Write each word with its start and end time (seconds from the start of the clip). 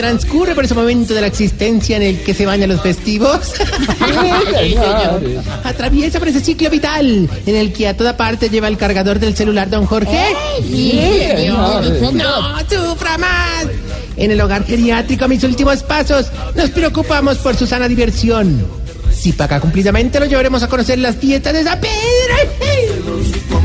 Transcurre 0.00 0.54
por 0.54 0.64
ese 0.64 0.72
momento 0.72 1.12
de 1.12 1.20
la 1.20 1.26
existencia 1.26 1.94
en 1.94 2.02
el 2.02 2.22
que 2.22 2.32
se 2.32 2.46
bañan 2.46 2.70
los 2.70 2.80
festivos. 2.80 3.52
Atraviesa 5.62 6.18
por 6.18 6.28
ese 6.28 6.40
ciclo 6.40 6.70
vital 6.70 7.28
en 7.44 7.54
el 7.54 7.70
que 7.70 7.86
a 7.86 7.94
toda 7.94 8.16
parte 8.16 8.48
lleva 8.48 8.68
el 8.68 8.78
cargador 8.78 9.18
del 9.18 9.36
celular 9.36 9.68
don 9.68 9.84
Jorge. 9.84 10.34
No 12.14 12.60
sufra 12.60 13.18
más. 13.18 13.66
En 14.16 14.30
el 14.30 14.40
hogar 14.40 14.64
geriátrico, 14.64 15.26
a 15.26 15.28
mis 15.28 15.44
últimos 15.44 15.82
pasos, 15.82 16.28
nos 16.54 16.70
preocupamos 16.70 17.36
por 17.36 17.54
su 17.54 17.66
sana 17.66 17.86
diversión. 17.86 18.66
Si 19.12 19.34
paga 19.34 19.60
cumplidamente, 19.60 20.18
lo 20.18 20.24
llevaremos 20.24 20.62
a 20.62 20.68
conocer 20.68 20.98
las 20.98 21.16
fiestas 21.16 21.52
de 21.52 21.62
San 21.62 21.78
Pedro. 21.78 23.59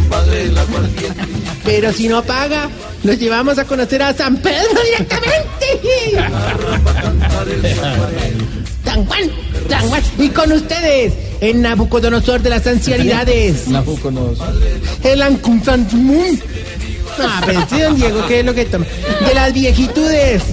Pero 1.64 1.92
si 1.92 2.07
no 2.07 2.23
paga, 2.23 2.70
lo 3.04 3.14
llevamos 3.14 3.57
a 3.57 3.66
conocer 3.66 4.02
a 4.04 4.14
San 4.14 4.38
Pedro 4.38 4.82
directamente. 4.84 5.46
San 8.83 9.06
Juan, 9.06 9.32
San 9.69 9.89
Juan. 9.89 10.04
Y 10.19 10.30
con 10.30 10.52
ustedes, 10.52 11.14
el 11.42 11.61
Nabucodonosor 11.61 12.42
de 12.42 12.50
las 12.50 12.66
ancianidades. 12.68 13.68
El 15.04 15.21
Ancunfantumun. 15.21 16.39
No, 17.18 17.30
pero 17.46 17.66
sí, 17.69 17.80
don 17.80 17.96
Diego, 17.96 18.28
¿qué 18.28 18.39
es 18.42 18.46
lo 18.46 18.54
que 18.54 18.66
toma? 18.66 18.86
De 19.25 19.33
las 19.33 19.54
viejitudes. 19.54 20.44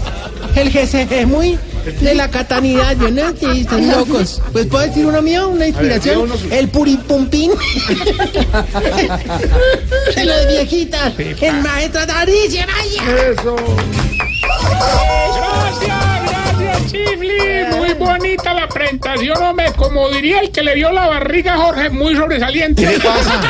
El 0.54 0.70
GCG 0.70 1.26
muy 1.26 1.58
de 1.84 2.14
la 2.14 2.28
catanidad. 2.28 2.96
Yo 2.96 3.10
no 3.10 3.34
sé, 3.36 3.60
están 3.60 3.88
locos. 3.88 4.40
Pues 4.52 4.66
puedo 4.66 4.86
decir 4.86 5.06
uno 5.06 5.22
mío, 5.22 5.48
una 5.48 5.66
inspiración. 5.66 6.30
El 6.50 6.68
puripumpín. 6.68 7.52
de 10.14 10.24
las 10.24 10.48
viejitas. 10.48 11.12
El 11.18 11.62
maestro 11.62 12.06
Daricia, 12.06 12.66
vaya. 12.66 13.02
Eso. 13.30 13.56
Gracias, 15.40 16.22
gracias, 16.28 16.92
Chifli. 16.92 17.64
Muy 17.76 17.92
bonita 17.94 18.54
la 18.54 18.68
presentación, 18.68 19.42
hombre. 19.42 19.72
Como 19.76 20.08
diría 20.10 20.40
el 20.40 20.50
que 20.50 20.62
le 20.62 20.74
vio 20.74 20.90
la 20.90 21.08
barriga 21.08 21.54
a 21.54 21.58
Jorge, 21.58 21.90
muy 21.90 22.14
sobresaliente. 22.16 22.82
¿Qué 22.82 22.98
pasa? 23.00 23.40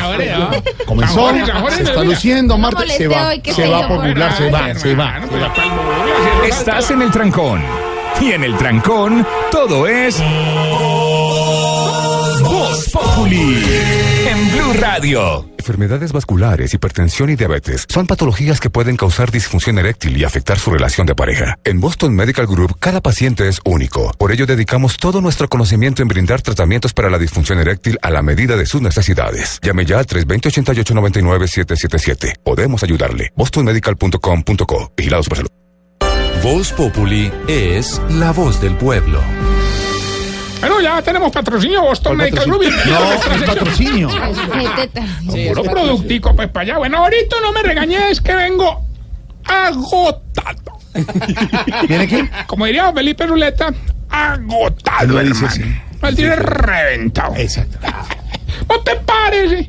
Ahora, 0.00 0.38
¿no? 0.38 0.50
Comenzó, 0.86 1.30
se 1.70 1.82
está 1.82 2.02
luciendo, 2.02 2.58
Marta. 2.58 2.84
Se 2.86 3.06
va, 3.08 3.28
hoy, 3.28 3.42
se 3.44 3.62
te 3.62 3.68
va 3.68 3.86
por 3.86 3.98
por 3.98 4.08
burlar, 4.08 4.36
se 4.36 4.50
va, 4.50 4.74
se 4.74 4.94
va. 4.94 5.20
Estás 6.48 6.90
en 6.90 7.02
el 7.02 7.10
trancón. 7.10 7.62
Y 8.22 8.32
en 8.32 8.42
el 8.42 8.56
trancón, 8.56 9.26
todo 9.50 9.86
es. 9.86 10.18
Voz 12.40 12.88
Populi. 12.90 13.62
En 14.26 14.50
Blue 14.52 14.72
Radio. 14.80 15.46
Enfermedades 15.58 16.10
vasculares, 16.10 16.72
hipertensión 16.72 17.28
y 17.28 17.36
diabetes 17.36 17.84
son 17.86 18.06
patologías 18.06 18.60
que 18.60 18.70
pueden 18.70 18.96
causar 18.96 19.30
disfunción 19.30 19.78
eréctil 19.78 20.16
y 20.16 20.24
afectar 20.24 20.58
su 20.58 20.70
relación 20.70 21.06
de 21.06 21.14
pareja. 21.14 21.58
En 21.64 21.80
Boston 21.80 22.14
Medical 22.14 22.46
Group, 22.46 22.78
cada 22.78 23.02
paciente 23.02 23.46
es 23.46 23.60
único. 23.66 24.10
Por 24.16 24.32
ello, 24.32 24.46
dedicamos 24.46 24.96
todo 24.96 25.20
nuestro 25.20 25.50
conocimiento 25.50 26.00
en 26.00 26.08
brindar 26.08 26.40
tratamientos 26.40 26.94
para 26.94 27.10
la 27.10 27.18
disfunción 27.18 27.58
eréctil 27.58 27.98
a 28.00 28.08
la 28.08 28.22
medida 28.22 28.56
de 28.56 28.64
sus 28.64 28.80
necesidades. 28.80 29.60
Llame 29.62 29.84
ya 29.84 29.98
al 29.98 30.06
320-8899-777. 30.06 32.38
Podemos 32.42 32.82
ayudarle. 32.82 33.32
bostonmedical.com.co. 33.36 34.92
Vigilados 34.96 35.28
por 35.28 35.36
salud. 35.36 35.50
Voz 36.42 36.72
Populi 36.72 37.30
es 37.48 38.00
la 38.10 38.32
voz 38.32 38.60
del 38.60 38.76
pueblo. 38.76 39.20
Bueno, 40.60 40.80
ya 40.80 41.02
tenemos 41.02 41.32
patrocinio 41.32 41.82
Boston 41.82 42.16
Medical 42.16 42.44
Group. 42.46 42.62
No, 42.86 43.12
es 43.34 43.42
patrocinio. 43.42 44.08
Puro 45.48 45.62
productico, 45.64 46.34
pues 46.34 46.48
para 46.48 46.62
allá. 46.62 46.78
Bueno, 46.78 46.98
ahorita 46.98 47.36
no 47.40 47.52
me 47.52 47.62
regañé, 47.62 48.10
es 48.10 48.20
que 48.20 48.34
vengo 48.34 48.84
agotado. 49.44 50.78
¿Viene 51.88 52.08
quién? 52.08 52.30
Como 52.46 52.66
diría 52.66 52.92
Felipe 52.92 53.26
Ruleta, 53.26 53.72
agotado, 54.10 55.20
hermano. 55.20 55.46
así. 55.46 55.62
El 56.02 56.16
tiene 56.16 56.36
reventado. 56.36 57.34
Exacto. 57.36 57.78
¿No 58.68 58.80
te 58.80 58.96
parece? 58.96 59.68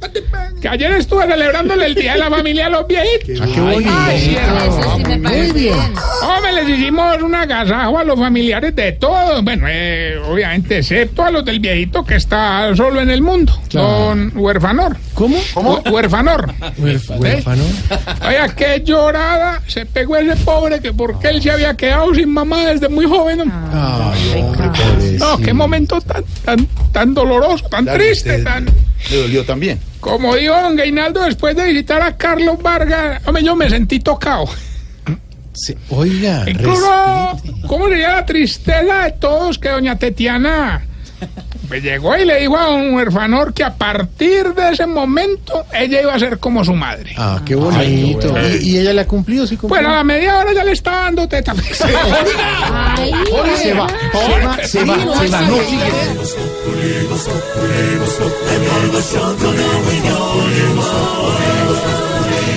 Que 0.62 0.68
ayer 0.68 0.92
estuve 0.94 1.28
celebrándole 1.28 1.86
el 1.86 1.96
Día 1.96 2.14
de 2.14 2.20
la 2.20 2.30
Familia 2.30 2.68
a 2.68 2.70
los 2.70 2.88
viejitos. 2.88 3.48
Qué 3.54 3.62
bonito. 3.62 3.92
Ay, 3.94 4.20
sí, 4.20 4.36
hermano. 4.36 4.80
Eso 4.80 4.96
sí 4.98 5.04
me 5.04 5.20
parece 5.20 5.54
bien. 5.54 5.94
Hombre, 6.22 6.54
les 6.54 6.70
hicimos 6.70 7.22
un 7.22 7.36
agasajo 7.36 7.98
a 7.98 8.04
los 8.04 8.20
familiares 8.20 8.76
de 8.76 8.92
todos. 8.94 9.44
Bueno, 9.44 9.66
eh, 9.70 10.20
obviamente, 10.28 10.80
excepto 10.80 11.24
a 11.24 11.32
los 11.32 11.46
del 11.46 11.60
viejito 11.60 12.04
que 12.04 12.16
está 12.16 12.76
solo 12.76 13.02
en 13.02 13.10
el 13.10 13.22
mundo. 13.22 13.54
Don 13.72 14.32
Huerfanor. 14.36 14.98
¿Cómo? 15.20 15.38
¿Cómo? 15.54 15.80
Huerfanor. 15.92 16.54
Huérfano. 16.78 17.64
Oiga, 18.26 18.56
qué 18.56 18.82
llorada 18.86 19.62
se 19.68 19.86
pegó 19.86 20.16
ese 20.16 20.34
pobre 20.46 20.80
que 20.80 20.94
porque 20.94 21.28
él 21.28 21.42
se 21.42 21.52
había 21.52 21.76
quedado 21.76 22.16
sin 22.16 22.30
mamá 22.32 22.66
desde 22.68 22.88
muy 22.88 23.06
joven. 23.06 23.42
hombre. 23.42 23.58
Ay, 23.74 24.42
hombre, 24.42 24.70
pobrecito. 24.70 25.26
No, 25.26 25.38
qué 25.44 25.54
momento 25.54 26.00
tan, 26.00 26.24
tan, 26.46 26.66
tan 26.94 27.14
doloroso, 27.14 27.68
tan 27.68 27.86
triste, 27.86 28.40
tan... 28.44 28.66
Le 29.12 29.18
dolió 29.24 29.44
también. 29.44 29.78
Como 30.00 30.36
dijo 30.38 30.54
don 30.56 30.78
Gainaldo 30.78 31.22
después 31.24 31.54
de 31.54 31.66
visitar 31.66 32.02
a 32.02 32.16
Carlos 32.16 32.62
Vargas, 32.64 33.22
hombre, 33.28 33.44
yo 33.44 33.58
me 33.58 33.70
sentí 33.70 34.00
tocado. 34.00 34.46
Sí, 35.52 35.76
Oiga, 35.90 36.46
Incluso. 36.50 37.38
¿cómo 37.68 37.90
sería 37.90 38.14
la 38.14 38.26
tristeza 38.26 39.04
de 39.04 39.12
todos 39.20 39.60
que 39.60 39.68
doña 39.68 39.98
Tetiana 39.98 40.86
me 41.70 41.82
llegó 41.82 42.16
y 42.18 42.26
le 42.26 42.40
dijo 42.40 42.58
a 42.58 42.70
un 42.70 42.94
huerfanor 42.94 43.54
que 43.54 43.64
a 43.64 43.74
partir 43.74 44.54
de 44.54 44.72
ese 44.72 44.86
momento 44.86 45.66
ella 45.74 46.02
iba 46.02 46.14
a 46.14 46.20
ser 46.20 46.40
como 46.40 46.64
su 46.64 46.74
madre? 46.74 47.14
Ah, 47.18 47.42
qué 47.46 47.56
bonito. 47.56 48.34
¿Y, 48.62 48.70
y 48.70 48.78
ella 48.80 48.94
le 48.94 49.02
ha 49.02 49.08
cumplido, 49.08 49.46
sí 49.46 49.56
cumplió? 49.56 49.82
Bueno, 49.82 49.94
a 49.94 49.98
la 49.98 50.04
media 50.04 50.38
hora 50.40 50.54
ya 50.54 50.64
le 50.64 50.72
estaba 50.72 51.04
dando 51.04 51.28
teta. 51.28 51.54
Ay, 52.98 53.12
Se 53.58 53.74
va, 53.74 53.88
se 53.90 54.46
va, 54.46 54.58
se 54.64 54.84
va, 54.86 54.96
se 55.20 55.28
va. 55.30 55.42
No. 55.42 55.58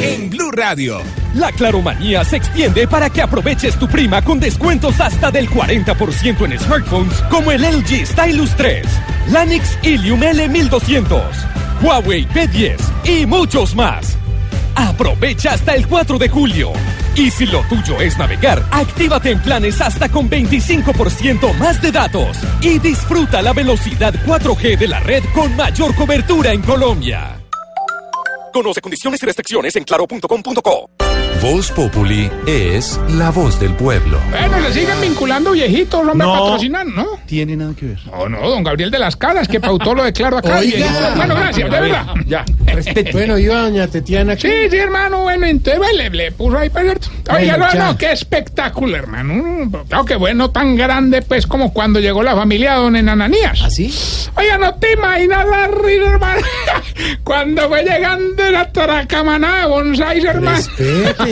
En 0.03 0.31
Blue 0.31 0.51
Radio. 0.51 1.01
La 1.35 1.51
Claromanía 1.51 2.25
se 2.25 2.37
extiende 2.37 2.87
para 2.87 3.09
que 3.09 3.23
aproveches 3.23 3.77
tu 3.79 3.89
prima 3.89 4.21
con 4.23 4.39
descuentos 4.39 5.01
hasta 5.01 5.31
del 5.31 5.49
40% 5.49 6.45
en 6.45 6.59
smartphones 6.59 7.15
como 7.31 7.53
el 7.53 7.63
LG 7.63 8.07
Stylus 8.07 8.55
3, 8.57 8.87
Lanix 9.29 9.79
Ilium 9.83 10.21
L1200, 10.21 11.23
Huawei 11.83 12.27
P10 12.29 12.79
y 13.05 13.27
muchos 13.27 13.75
más. 13.75 14.17
Aprovecha 14.75 15.53
hasta 15.53 15.75
el 15.75 15.87
4 15.87 16.19
de 16.19 16.29
julio. 16.29 16.73
Y 17.15 17.31
si 17.31 17.47
lo 17.47 17.61
tuyo 17.69 18.01
es 18.01 18.17
navegar, 18.17 18.63
actívate 18.71 19.31
en 19.31 19.41
planes 19.41 19.81
hasta 19.81 20.09
con 20.09 20.31
25% 20.31 21.55
más 21.59 21.81
de 21.83 21.93
datos 21.93 22.39
y 22.63 22.79
disfruta 22.79 23.43
la 23.43 23.53
velocidad 23.53 24.15
4G 24.27 24.79
de 24.79 24.89
la 24.89 25.01
red 25.01 25.23
con 25.35 25.55
mayor 25.57 25.95
cobertura 25.95 26.53
en 26.53 26.63
Colombia. 26.63 27.39
Conoce 28.53 28.81
condiciones 28.81 29.23
y 29.23 29.27
restricciones 29.27 29.77
en 29.77 29.85
claro.com.co. 29.85 31.02
Voz 31.43 31.73
Populi 31.73 32.31
es 32.47 33.01
la 33.17 33.31
voz 33.31 33.59
del 33.59 33.75
pueblo. 33.75 34.17
Bueno, 34.31 34.61
le 34.61 34.73
siguen 34.73 35.01
vinculando 35.01 35.51
viejitos, 35.51 36.01
hombre, 36.01 36.25
No. 36.25 36.33
patrocinan, 36.33 36.95
¿no? 36.95 37.07
Tiene 37.27 37.57
nada 37.57 37.75
que 37.75 37.87
ver. 37.87 37.99
No, 38.07 38.29
no, 38.29 38.49
don 38.49 38.63
Gabriel 38.63 38.93
de 38.93 39.01
las 39.01 39.17
Calas, 39.17 39.49
que 39.49 39.59
pautó 39.59 39.93
lo 39.93 40.05
de 40.05 40.13
Claro 40.13 40.39
acá. 40.39 40.59
Oiga. 40.61 41.15
Bueno, 41.17 41.35
gracias, 41.35 41.69
de 41.69 41.81
verdad. 41.81 42.07
Ya. 42.27 42.45
Bueno, 43.13 43.39
iba 43.39 43.61
doña 43.63 43.89
Tetiana. 43.89 44.37
Sí, 44.37 44.51
sí, 44.71 44.77
hermano, 44.77 45.23
bueno, 45.23 45.47
entonces 45.47 45.79
bueno, 45.79 45.99
le, 45.99 46.11
le 46.11 46.33
puso 46.33 46.57
ahí 46.59 46.71
para 46.71 46.85
cierto. 46.85 47.09
Oiga, 47.31 47.57
Bueno, 47.57 47.75
no, 47.75 47.87
no, 47.93 47.99
qué 47.99 48.13
espectáculo, 48.13 48.97
hermano. 48.97 49.69
Claro 49.89 50.05
que 50.05 50.15
bueno, 50.17 50.51
tan 50.51 50.77
grande, 50.77 51.23
pues, 51.23 51.47
como 51.49 51.73
cuando 51.73 51.99
llegó 51.99 52.23
la 52.23 52.37
familia 52.37 52.75
de 52.75 52.81
don 52.83 52.97
Enananías. 52.97 53.63
¿Así? 53.63 53.93
Oiga, 54.37 54.59
no 54.59 54.75
te 54.77 54.93
imaginas 54.93 55.47
la 55.49 55.67
risa, 55.67 56.05
hermano. 56.13 56.43
Cuando 57.25 57.69
fue 57.69 57.83
llegando 57.85 58.51
la 58.51 58.71
tracamaná 58.73 59.61
de 59.63 59.67
bonsáis, 59.67 60.25
hermano. 60.25 60.57
Respete, 60.57 61.32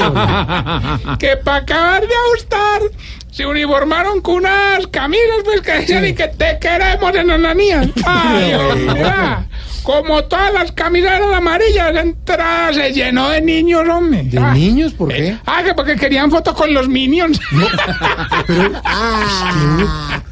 que 1.19 1.37
para 1.39 1.57
acabar 1.59 2.01
de 2.03 2.15
ajustar 2.29 2.83
se 3.31 3.47
uniformaron 3.47 4.21
con 4.21 4.37
unas 4.37 4.87
camisas 4.89 5.27
pues 5.45 5.61
que 5.61 5.73
decían 5.73 6.05
y 6.07 6.15
que 6.15 6.29
te 6.29 6.59
queremos 6.61 7.15
en 7.15 7.31
Ananías. 7.31 7.87
Ay, 8.05 8.55
hombre, 8.55 9.03
ah, 9.05 9.45
como 9.85 10.25
todas 10.25 10.53
las 10.53 10.73
camisas 10.73 11.13
eran 11.13 11.33
amarillas, 11.35 11.95
la 11.95 12.01
entrada 12.03 12.73
se 12.73 12.93
llenó 12.93 13.29
de 13.31 13.41
niños, 13.41 13.89
hombre. 13.89 14.25
¿De 14.25 14.39
Ah, 14.39 14.53
niños? 14.53 14.93
¿Por 14.95 15.09
qué? 15.09 15.29
eh, 15.29 15.39
Ah, 15.47 15.63
que 15.65 15.75
porque 15.75 15.97
querían 15.97 16.31
fotos 16.31 16.55
con 16.55 16.73
los 16.75 16.89
minions. 16.89 17.41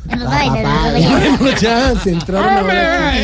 Bueno, 0.09 1.51
ya 1.61 1.95
se 1.97 2.11
entraron 2.11 2.59
Hombre, 2.59 2.77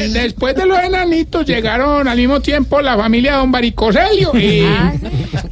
eh, 0.04 0.08
después 0.12 0.54
de 0.54 0.66
los 0.66 0.78
enanitos 0.78 1.46
llegaron 1.46 2.06
al 2.06 2.16
mismo 2.16 2.40
tiempo 2.40 2.80
la 2.80 2.96
familia 2.96 3.32
de 3.32 3.38
don 3.38 3.52
Baricoselio 3.52 4.32
y, 4.36 4.66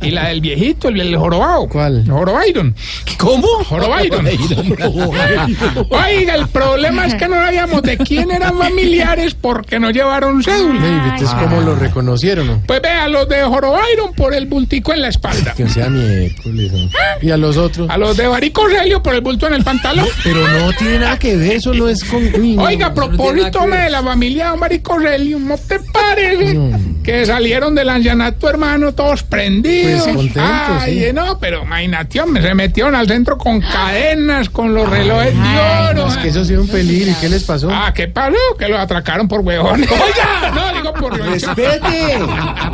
y 0.02 0.10
la 0.10 0.28
del 0.28 0.40
viejito, 0.40 0.88
el, 0.88 1.00
el 1.00 1.16
jorobado. 1.16 1.68
¿Cuál? 1.68 2.04
Jorobairon. 2.08 2.74
¿Cómo? 3.18 3.46
Jorobairon. 3.64 4.26
Oiga, 5.90 6.34
el 6.34 6.48
problema 6.48 7.06
es 7.06 7.14
que 7.14 7.28
no 7.28 7.36
sabíamos 7.36 7.82
de 7.82 7.96
quién 7.98 8.30
eran 8.30 8.58
familiares 8.58 9.34
porque 9.34 9.78
no 9.78 9.90
llevaron 9.90 10.42
cédula. 10.42 11.12
Entonces, 11.14 11.30
¿cómo 11.40 11.60
lo 11.60 11.74
reconocieron? 11.74 12.46
no? 12.46 12.62
Pues 12.66 12.82
vea, 12.82 13.08
los 13.08 13.28
de 13.28 13.42
Jorobairon 13.42 14.12
por 14.14 14.34
el 14.34 14.46
bultico 14.46 14.92
en 14.92 15.02
la 15.02 15.08
espalda. 15.08 15.54
Que 15.54 15.68
sea 15.68 15.88
miércoles. 15.88 16.72
¿no? 16.72 16.88
Y 17.20 17.30
a 17.30 17.36
los 17.36 17.56
otros. 17.56 17.88
A 17.88 17.96
los 17.96 18.16
de 18.16 18.26
Baricoselio 18.26 19.02
por 19.02 19.14
el 19.14 19.20
bulto 19.20 19.46
en 19.46 19.54
el 19.54 19.64
pantalón. 19.64 20.06
Pero 20.24 20.46
no 20.48 20.72
tiene 20.72 20.98
nada 20.98 21.18
que 21.18 21.36
ver, 21.36 21.52
eso 21.52 21.72
no 21.74 21.88
es 21.88 22.04
con. 22.04 22.22
Uy, 22.22 22.56
no. 22.56 22.62
Oiga, 22.62 22.86
a 22.86 22.94
propósito 22.94 23.66
de 23.66 23.90
la 23.90 24.02
familia 24.02 24.52
de 24.52 24.58
Baricoselio, 24.58 25.38
¿no 25.38 25.56
te 25.58 25.78
parece 25.92 26.58
que 27.02 27.26
salieron 27.26 27.74
del 27.74 27.88
ancianato, 27.88 28.48
hermano, 28.48 28.92
todos 28.92 29.22
prendidos? 29.22 30.02
Pues, 30.04 30.14
contentos, 30.16 30.42
Ay, 30.82 31.04
sí. 31.06 31.12
no, 31.12 31.38
pero 31.38 31.62
imagínate, 31.62 32.20
hombre, 32.20 32.42
se 32.42 32.54
metieron 32.54 32.94
al 32.94 33.06
centro 33.08 33.36
con 33.38 33.60
cadenas, 33.60 34.48
con 34.48 34.74
los 34.74 34.88
relojes 34.88 35.34
de 35.34 35.90
oro. 35.90 36.06
Es 36.08 36.16
que 36.18 36.28
eso 36.28 36.40
ha 36.40 36.44
sido 36.44 36.62
un 36.62 36.68
peligro. 36.68 37.10
¿Y 37.10 37.14
qué 37.14 37.28
les 37.28 37.44
pasó? 37.44 37.68
Ah, 37.72 37.92
¿qué 37.94 38.08
pasó? 38.08 38.36
Que 38.58 38.68
los 38.68 38.78
atracaron 38.78 39.28
por 39.28 39.40
huevones. 39.40 39.88
Oiga, 39.92 40.50
no, 40.54 40.72
digo 40.74 40.92
por 40.94 41.18
¡Respete! 41.18 42.18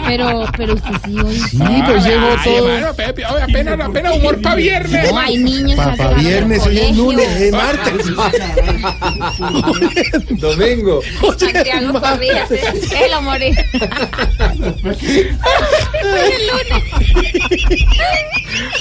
Pero, 0.07 0.45
pero 0.57 0.75
usted 0.75 0.91
sí 1.05 1.17
hoy. 1.21 1.39
Sí, 1.39 1.83
pues 1.87 2.05
llegó 2.05 2.29
Ay, 2.31 2.39
todo. 2.45 2.73
hermano, 2.73 2.95
Pepe, 2.95 3.27
oye, 3.27 3.43
apenas, 3.43 3.81
apenas 3.81 4.17
humor 4.17 4.41
para 4.43 4.55
viernes. 4.57 5.13
No 5.13 5.19
hay 5.19 5.37
niños. 5.39 5.79
Hacen 5.79 6.17
viernes, 6.19 6.67
hoy 6.67 6.79
es 6.79 6.97
lunes, 6.97 7.29
es 7.41 7.53
martes. 7.53 8.07
Domingo. 10.31 11.01
Santiago, 11.39 12.01
corríjase. 12.01 12.61
El 13.05 13.13
amor 13.13 13.43
es. 13.43 13.57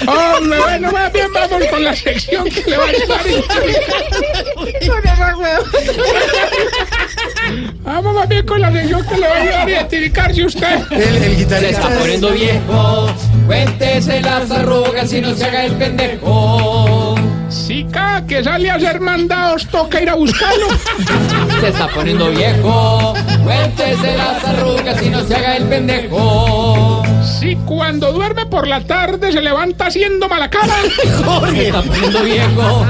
Hombre, 0.07 0.59
bueno, 0.59 0.91
más 0.91 1.11
bien 1.13 1.27
vamos 1.33 1.63
con 1.69 1.83
la 1.83 1.95
sección 1.95 2.45
que 2.45 2.63
le 2.69 2.77
va 2.77 2.85
a 2.85 2.91
estar 2.91 3.21
Vamos 7.83 8.15
más 8.15 8.29
bien 8.29 8.45
con 8.45 8.61
la 8.61 8.71
sección 8.71 9.05
que 9.07 9.15
le 9.17 9.27
va 9.27 9.33
a 9.35 9.41
ayudar 9.41 9.67
a 9.67 9.69
identificarse 9.71 10.45
usted. 10.45 10.79
El, 10.91 11.23
el 11.23 11.37
guitarrista. 11.37 11.89
es- 12.05 12.21
viejo, 12.33 13.09
cuéntese 13.45 14.21
las 14.21 14.51
arrugas 14.51 15.11
y 15.13 15.21
no 15.21 15.35
se 15.35 15.45
haga 15.45 15.65
el 15.65 15.73
pendejo. 15.73 16.76
Si 17.49 17.85
cada 17.85 18.25
que 18.25 18.43
sale 18.43 18.69
a 18.69 18.75
hacer 18.75 18.99
mandados 18.99 19.67
toca 19.67 20.01
ir 20.01 20.09
a 20.09 20.15
buscarlo. 20.15 20.67
Se 21.61 21.69
está 21.69 21.87
poniendo 21.87 22.29
viejo, 22.29 23.13
cuéntese 23.43 24.17
las 24.17 24.43
arrugas 24.43 25.01
y 25.01 25.09
no 25.09 25.23
se 25.23 25.35
haga 25.35 25.57
el 25.57 25.63
pendejo. 25.65 27.03
Si 27.39 27.55
cuando 27.65 28.11
duerme 28.11 28.45
por 28.45 28.67
la 28.67 28.81
tarde 28.81 29.31
se 29.31 29.41
levanta 29.41 29.87
haciendo 29.87 30.27
mala 30.27 30.49
cara. 30.49 30.73
Se 31.51 31.67
está 31.67 31.81
poniendo 31.81 32.23
viejo, 32.23 32.85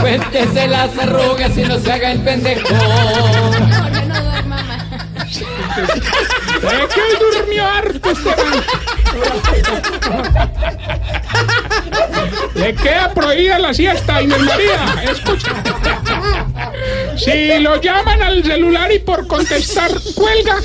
cuéntese 0.00 0.68
las 0.68 0.98
arrugas 0.98 1.56
y 1.56 1.62
no 1.62 1.78
se 1.78 1.92
haga 1.92 2.12
el 2.12 2.20
pendejo. 2.20 2.68
Jorge, 2.68 4.06
no 4.06 4.22
duerma 4.22 4.62
más. 4.62 4.82
¿De 6.62 6.88
qué 6.94 7.00
durmió 7.18 7.66
harto 7.66 8.10
este? 8.10 8.30
Le 12.54 12.74
queda 12.82 13.12
prohibida 13.12 13.58
la 13.58 13.74
siesta, 13.74 14.22
Inés 14.22 14.38
María. 14.38 15.02
Escucha. 15.10 15.52
Si 17.16 17.58
lo 17.58 17.80
llaman 17.80 18.22
al 18.22 18.44
celular 18.44 18.92
y 18.92 19.00
por 19.00 19.26
contestar 19.26 19.90
cuelga, 20.14 20.56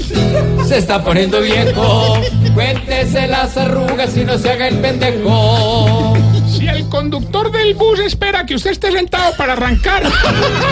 Se 0.68 0.78
está 0.78 1.04
poniendo 1.04 1.42
viejo, 1.42 2.22
cuéntese 2.54 3.28
las 3.28 3.58
arrugas 3.58 4.16
y 4.16 4.24
no 4.24 4.38
se 4.38 4.52
haga 4.52 4.68
el 4.68 4.78
pendejo. 4.80 6.17
Si 6.58 6.68
el 6.68 6.88
conductor 6.90 7.52
del 7.52 7.74
bus 7.76 8.00
espera 8.00 8.46
que 8.46 8.56
usted 8.56 8.72
esté 8.72 8.92
sentado 8.92 9.34
para 9.38 9.54
arrancar, 9.54 10.04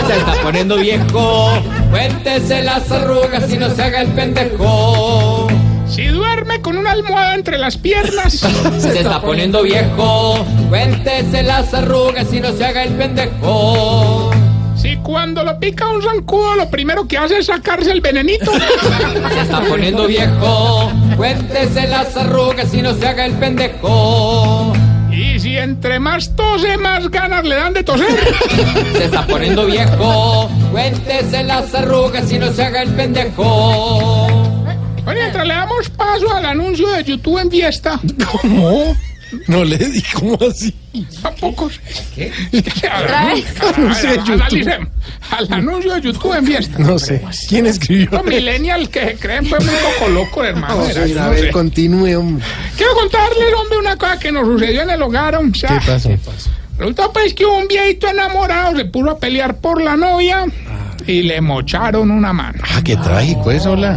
Se 0.06 0.16
está 0.16 0.32
poniendo 0.42 0.76
viejo, 0.76 1.62
cuéntese 1.90 2.62
las 2.62 2.90
arrugas 2.90 3.50
y 3.52 3.56
no 3.58 3.70
se 3.74 3.82
haga 3.82 4.02
el 4.02 4.08
pendejo. 4.08 5.46
si 5.88 6.06
duerme 6.06 6.60
con 6.60 6.76
una 6.76 6.92
almohada 6.92 7.34
entre 7.34 7.58
las 7.58 7.76
piernas, 7.76 8.32
Se 8.78 8.98
está 9.00 9.20
poniendo 9.20 9.62
viejo, 9.62 10.44
cuéntese 10.68 11.42
las 11.42 11.72
arrugas 11.72 12.32
y 12.32 12.40
no 12.40 12.52
se 12.52 12.64
haga 12.64 12.82
el 12.84 12.92
pendejo. 12.94 14.30
si 14.76 14.96
cuando 14.98 15.44
lo 15.44 15.58
pica 15.60 15.88
un 15.88 16.02
zancudo 16.02 16.56
lo 16.56 16.68
primero 16.68 17.06
que 17.06 17.16
hace 17.16 17.38
es 17.38 17.46
sacarse 17.46 17.92
el 17.92 18.00
venenito, 18.00 18.50
Se 18.52 19.40
está 19.40 19.60
poniendo 19.60 20.06
viejo, 20.06 20.90
cuéntese 21.16 21.86
las 21.88 22.16
arrugas 22.16 22.74
y 22.74 22.82
no 22.82 22.92
se 22.94 23.06
haga 23.06 23.26
el 23.26 23.32
pendejo. 23.34 24.65
Entre 25.66 25.98
más 25.98 26.34
tose 26.36 26.76
más 26.76 27.10
ganas 27.10 27.44
le 27.44 27.56
dan 27.56 27.74
de 27.74 27.82
toser. 27.82 28.06
Se 28.92 29.04
está 29.04 29.26
poniendo 29.26 29.66
viejo, 29.66 30.48
cuéntese 30.70 31.42
las 31.42 31.74
arrugas 31.74 32.30
y 32.30 32.38
no 32.38 32.52
se 32.52 32.64
haga 32.64 32.82
el 32.82 32.90
pendejo. 32.90 34.28
Bueno, 35.04 35.20
mientras 35.20 35.46
le 35.46 35.54
damos 35.54 35.90
paso 35.90 36.32
al 36.32 36.46
anuncio 36.46 36.88
de 36.92 37.04
YouTube 37.04 37.38
en 37.38 37.50
fiesta. 37.50 38.00
¿Cómo? 38.30 38.96
No 39.48 39.64
le 39.64 39.76
di, 39.76 40.02
¿cómo 40.14 40.38
así? 40.48 40.74
Tampoco 41.20 41.68
sé. 41.68 41.80
¿Qué? 42.14 42.32
Anuncio 43.74 44.10
de 44.10 44.16
YouTube. 44.18 44.32
Analicemos. 44.34 44.88
Al 45.30 45.52
anuncio 45.52 45.94
de 45.94 46.00
YouTube 46.00 46.34
en 46.38 46.46
fiesta. 46.46 46.78
No 46.78 46.98
sé. 46.98 47.22
¿Quién 47.48 47.66
escribió? 47.66 48.08
Los 48.12 48.24
millennials 48.24 48.88
que 48.88 49.00
se 49.04 49.14
creen 49.16 49.46
fue 49.46 49.58
muy 49.60 49.74
poco 49.74 50.10
loco, 50.10 50.44
hermano. 50.44 50.76
No, 50.76 50.86
Era, 50.86 51.02
a 51.02 51.24
no 51.26 51.30
ver, 51.30 51.40
sé. 51.46 51.50
continúe, 51.50 52.16
hombre. 52.18 52.44
Quiero 52.76 52.94
contarles, 52.94 53.52
hombre, 53.60 53.78
una 53.78 53.96
cosa 53.96 54.18
que 54.18 54.30
nos 54.32 54.46
sucedió 54.46 54.82
en 54.82 54.90
el 54.90 55.02
hogar. 55.02 55.34
o 55.36 55.54
sea, 55.54 55.78
¿Qué 55.80 55.86
pasó? 55.86 56.10
Resulta 56.78 57.10
pues 57.10 57.34
que 57.34 57.44
un 57.46 57.66
viejito 57.68 58.06
enamorado 58.08 58.76
se 58.76 58.84
puso 58.84 59.10
a 59.10 59.18
pelear 59.18 59.56
por 59.56 59.80
la 59.80 59.96
novia 59.96 60.44
y 61.06 61.22
le 61.22 61.40
mocharon 61.40 62.10
una 62.10 62.32
mano. 62.32 62.62
Ah, 62.70 62.80
qué 62.84 62.96
trágico 62.96 63.50
eso, 63.50 63.72
hola. 63.72 63.96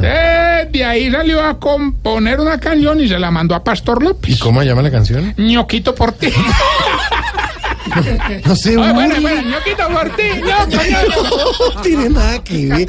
De 0.72 0.86
ahí 0.86 1.12
salió 1.12 1.44
a 1.44 1.60
componer 1.60 2.40
una 2.40 2.60
canción 2.60 3.00
y 3.02 3.08
se 3.08 3.18
la 3.20 3.32
mandó 3.32 3.56
a 3.56 3.64
Pastor 3.64 4.00
¿Y 4.02 4.06
López. 4.06 4.40
cómo 4.40 4.62
se 4.62 4.68
llama 4.68 4.82
la 4.84 4.92
canción? 4.92 5.34
ñoquito 5.38 5.94
por 5.96 6.12
ti. 6.14 6.32
No 8.46 8.56
sé, 8.56 8.78
Oye, 8.78 8.94
bueno, 8.94 9.16
uy, 9.16 9.22
bueno, 9.22 9.42
ñoquito 9.50 9.88
por 9.90 10.10
ti. 10.16 10.24
ñoco. 10.44 11.74
no 11.76 11.82
tiene 11.82 12.10
nada 12.10 12.44
que 12.44 12.68
ver. 12.68 12.88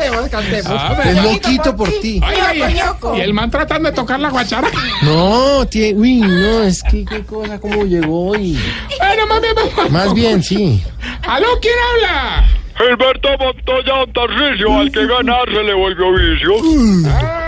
Ah, 0.67 0.97
Es 0.99 1.03
pero- 1.17 1.23
loquito 1.23 1.75
por 1.77 1.89
ti. 2.01 2.21
Y, 2.55 3.17
y 3.19 3.21
el 3.23 3.33
man 3.33 3.51
tratando 3.51 3.89
de 3.89 3.95
tocar 3.95 4.21
la 4.21 4.29
guachara. 4.29 4.69
No, 5.03 5.67
tiene, 5.67 5.99
uy, 5.99 6.17
no, 6.19 6.63
es 6.65 6.83
que 6.83 7.05
qué 7.07 7.23
cosa, 7.25 7.59
cómo 7.59 7.85
llegó 7.85 8.37
y... 8.37 8.59
Bueno, 8.99 9.27
más 9.27 9.41
bien, 9.41 9.55
vamos. 9.55 9.91
Más 9.91 10.13
bien, 10.15 10.43
sí. 10.43 10.83
¿Aló, 11.27 11.47
quién 11.63 11.75
habla? 11.95 12.47
Gilberto 12.77 13.29
Montoya 13.39 14.05
Tarcisio, 14.15 14.79
al 14.81 14.93
que 14.93 15.07
ganar 15.07 15.47
se 15.49 15.63
le 15.63 15.75
volvió 15.75 16.13
vicio. 16.13 16.53
Ay, 17.11 17.40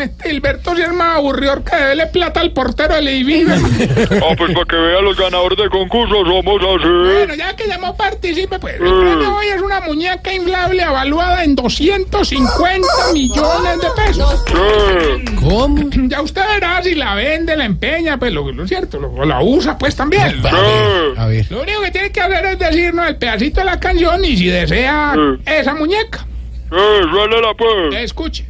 este 0.00 0.30
Gilberto 0.30 0.74
si 0.76 0.82
es 0.82 0.92
más 0.92 1.16
aburrido 1.16 1.62
que 1.64 1.76
dele 1.76 2.06
plata 2.06 2.40
al 2.40 2.52
portero 2.52 2.94
del 2.94 3.08
edificio. 3.08 3.54
Ah, 4.22 4.34
pues 4.36 4.52
para 4.52 4.66
que 4.66 4.76
vean 4.76 5.04
los 5.04 5.16
ganadores 5.16 5.58
de 5.58 5.68
concurso 5.68 6.14
somos 6.24 6.44
Bueno, 6.44 7.32
así. 7.32 7.38
ya 7.38 7.54
que 7.56 7.66
llamó 7.66 7.96
participe, 7.96 8.58
pues 8.58 8.74
el 8.74 8.80
premio 8.80 9.18
de 9.18 9.26
hoy 9.26 9.46
es 9.54 9.62
una 9.62 9.80
muñeca 9.80 10.32
inflable 10.32 10.82
evaluada 10.82 11.44
en 11.44 11.54
250 11.56 12.86
millones 13.12 13.78
de 13.80 13.88
pesos. 14.04 14.44
Sí. 14.46 15.24
¿Cómo? 15.36 15.90
Ya 16.12 16.20
usted 16.20 16.42
verá 16.54 16.82
si 16.82 16.94
la 16.94 17.14
vende, 17.14 17.56
la 17.56 17.64
empeña, 17.64 18.18
pues 18.18 18.32
lo, 18.32 18.50
lo 18.52 18.66
cierto, 18.66 18.98
lo, 18.98 19.24
la 19.24 19.40
usa 19.42 19.76
pues 19.78 19.94
también. 19.96 20.42
A 21.16 21.26
ver. 21.26 21.46
Lo 21.50 21.62
único 21.62 21.80
que 21.82 21.90
tiene 21.90 22.10
que 22.12 22.20
hacer 22.20 22.44
es 22.46 22.58
decirnos 22.58 23.08
el 23.08 23.16
pedacito 23.16 23.60
de 23.60 23.66
la 23.66 23.80
canción 23.80 24.24
y 24.24 24.36
si 24.36 24.46
desea 24.46 25.14
esa 25.46 25.74
muñeca, 25.74 26.26
Sí, 26.70 27.08
suélala 27.10 27.54
pues. 27.56 27.94
escuche. 28.02 28.46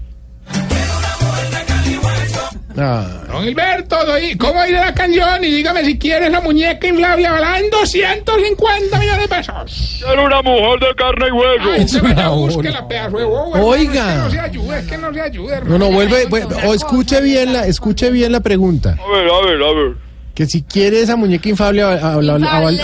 Ah, 2.77 3.07
Don 3.31 3.43
Gilberto, 3.45 3.97
¿cómo 4.39 4.63
dice 4.63 4.73
la 4.79 4.95
canción? 4.95 5.45
Y 5.45 5.51
dígame 5.51 5.85
si 5.85 5.99
quiere 5.99 6.29
esa 6.29 6.41
muñeca 6.41 6.87
inflable 6.87 7.27
en 7.27 7.71
250 7.71 8.99
millones 8.99 9.21
de 9.21 9.29
pesos. 9.29 10.05
Era 10.11 10.23
una 10.23 10.41
mujer 10.43 10.81
de 10.81 10.95
carne 10.97 11.27
y 11.27 11.29
Ay, 11.29 11.33
hueso. 11.69 11.85
usted 11.85 12.03
vaya, 12.03 12.15
una 12.15 12.29
busque 12.31 12.71
la 12.71 12.89
pedazo 12.89 13.17
de 13.19 13.23
hermano, 13.25 13.67
Oiga. 13.67 13.93
Es 13.93 14.13
que 14.15 14.19
no 14.23 14.31
se 14.31 14.41
ayude, 14.41 14.79
es 14.79 14.87
que 14.87 14.99
no 14.99 15.13
se 15.15 15.21
ayude, 15.21 15.55
hermano. 15.55 15.79
no, 15.79 15.85
no, 15.87 15.93
vuelve, 15.93 16.27
vuelve- 16.29 16.67
o 16.67 16.75
escuche 16.75 17.21
bien 17.21 17.53
la, 17.53 17.67
escuche 17.67 18.11
bien 18.11 18.33
la 18.33 18.41
pregunta. 18.41 18.97
A 18.99 19.11
ver, 19.13 19.29
a 19.31 19.47
ver, 19.47 19.63
a 19.63 19.73
ver. 19.73 19.93
Que 20.35 20.47
si 20.47 20.63
quiere 20.63 21.03
esa 21.03 21.15
muñeca 21.17 21.47
infable 21.51 21.83
aval- 21.83 22.81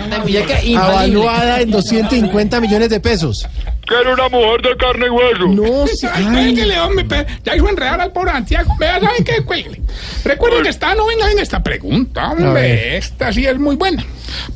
aval- 0.00 0.76
aval- 0.76 0.76
avaluada 0.76 1.60
en 1.60 1.70
250 1.70 2.60
millones 2.60 2.88
de 2.90 3.00
pesos. 3.00 3.46
Que 3.86 3.94
era 4.00 4.14
una 4.14 4.28
mujer 4.30 4.62
de 4.62 4.76
carne 4.78 5.06
y 5.06 5.10
hueso. 5.10 5.46
No 5.48 5.86
sé. 5.86 6.08
Ay, 6.12 6.24
hombre, 6.78 7.26
ya 7.44 7.54
hizo 7.56 7.68
enredar 7.68 8.00
al 8.00 8.12
pobre 8.12 8.32
Santiago. 8.32 8.72
Vea, 8.80 8.98
¿saben 8.98 9.24
qué? 9.24 9.42
Cuélguele. 9.44 9.82
Recuerden 10.24 10.62
que 10.62 10.70
está, 10.70 10.94
no 10.94 11.06
venga, 11.06 11.26
venga 11.26 11.42
esta 11.42 11.62
pregunta, 11.62 12.30
hombre. 12.30 12.96
Esta 12.96 13.30
sí 13.32 13.44
es 13.44 13.58
muy 13.58 13.76
buena. 13.76 14.02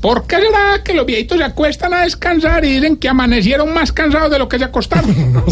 ¿Por 0.00 0.26
qué 0.26 0.36
será 0.36 0.82
que 0.82 0.94
los 0.94 1.04
viejitos 1.04 1.36
se 1.38 1.44
acuestan 1.44 1.92
a 1.92 2.02
descansar 2.04 2.64
y 2.64 2.72
dicen 2.76 2.96
que 2.96 3.08
amanecieron 3.08 3.72
más 3.72 3.92
cansados 3.92 4.30
de 4.30 4.38
lo 4.38 4.48
que 4.48 4.58
se 4.58 4.64
acostaron? 4.64 5.14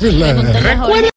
la- 0.00 0.32
Recuerden 0.34 1.10